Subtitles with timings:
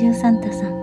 [0.00, 0.79] ジオサンタさん。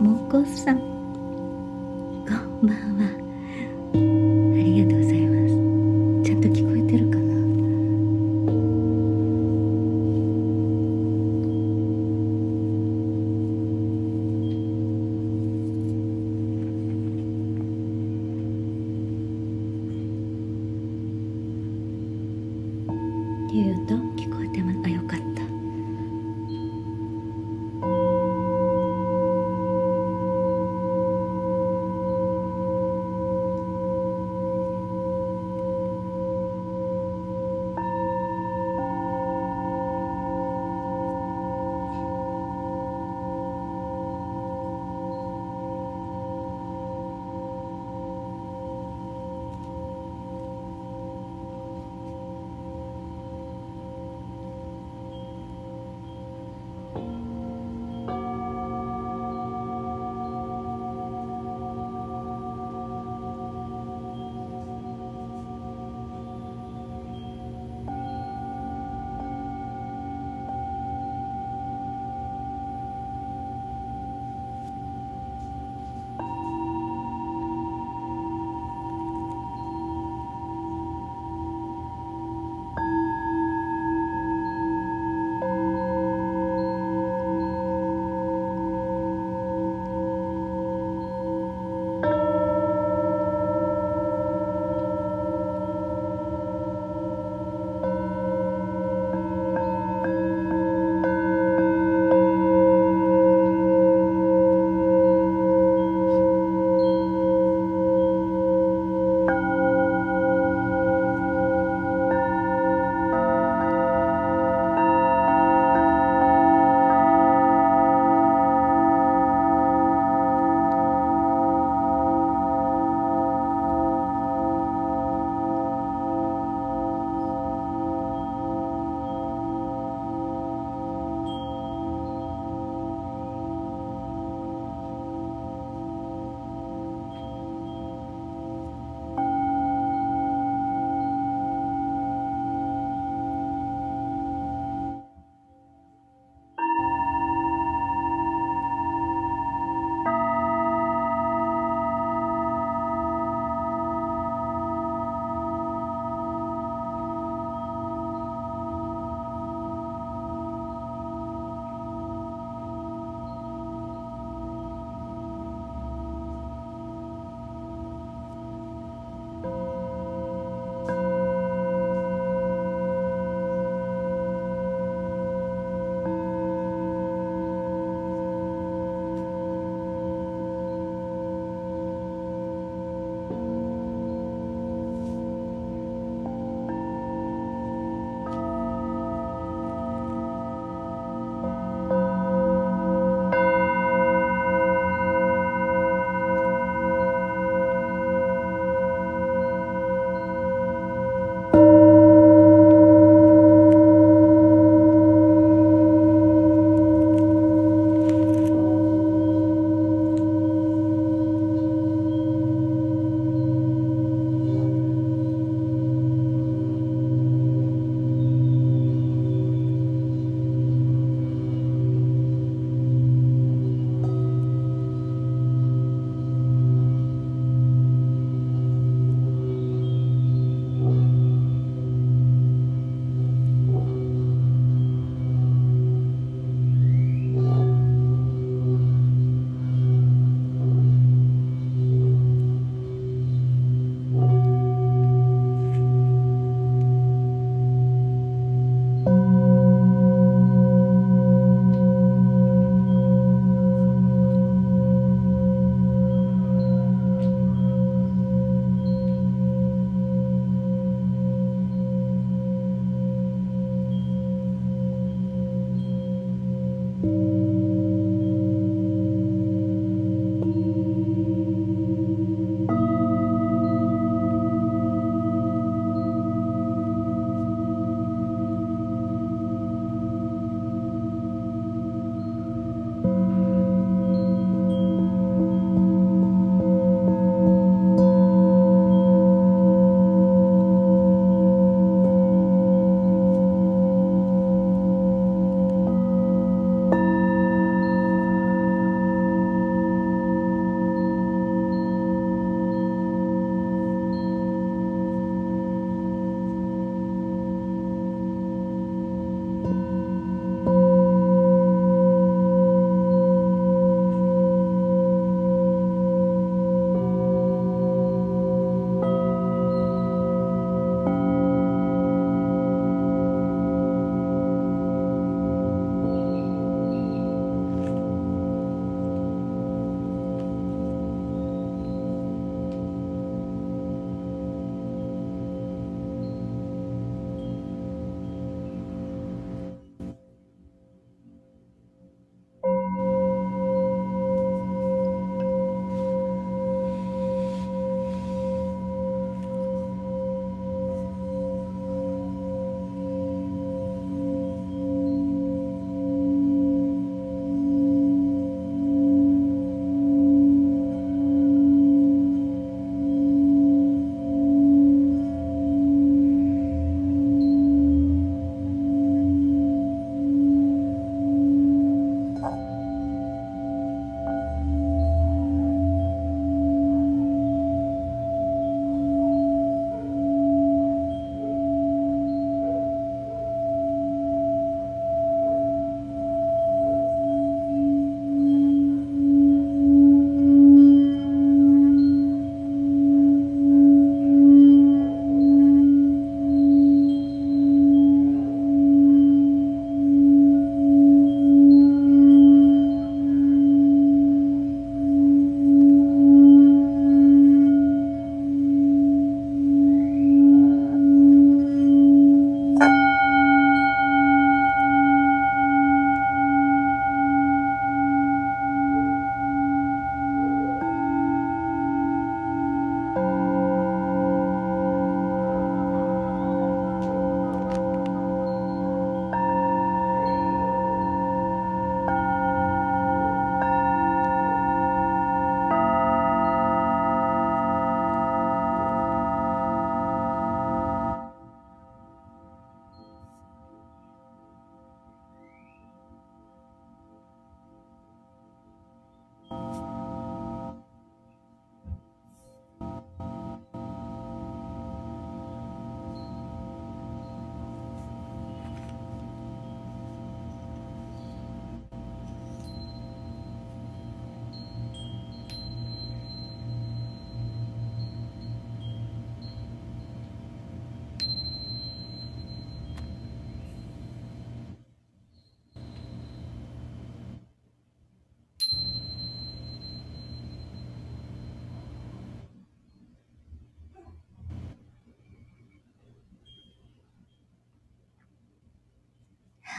[0.00, 0.78] もこさん。
[0.78, 0.84] こ
[2.32, 3.04] んばんは。
[3.92, 3.96] あ
[4.56, 5.52] りがとうございます。
[6.24, 7.20] ちゃんと聞こえてるかな？
[23.52, 24.39] いうと聞こえ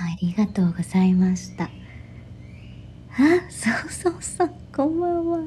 [0.01, 1.65] ありがとうございました。
[1.65, 5.39] あ、そうそうそう、こんばんは。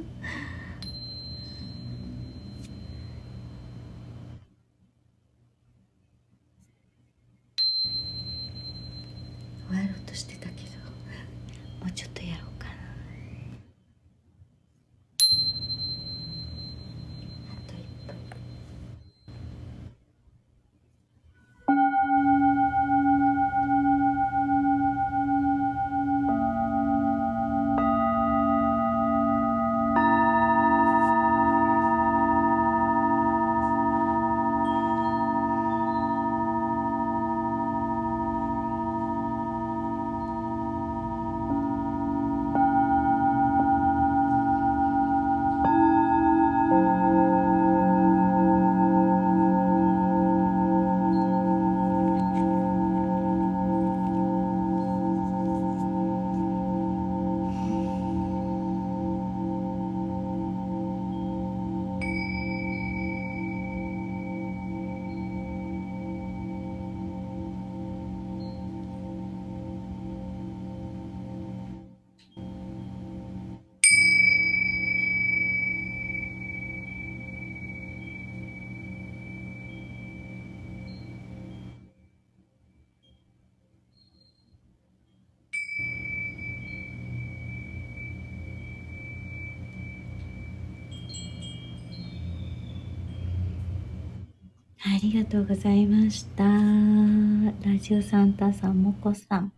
[94.86, 96.44] ありがとうございました。
[96.44, 99.50] ラジオサンタさん、もこさん。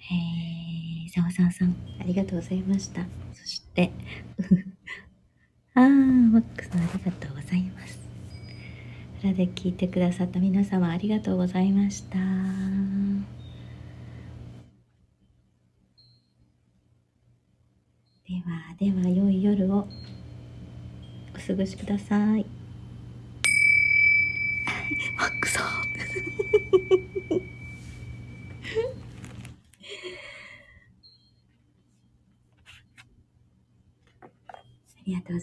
[0.00, 3.02] えー、ざわざわさん、ありがとうございました。
[3.32, 3.92] そして、
[5.74, 8.00] あー、マックさん、ありがとうございます。
[9.22, 12.18] 裏で聞いてくださった皆様、ありがとうございました。
[18.28, 19.86] では、では、良い夜を
[21.36, 22.65] お過ごしください。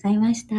[0.04, 0.56] ございました。